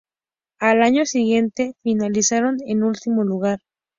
[0.59, 3.59] Al año siguiente, finalizaron en último lugar.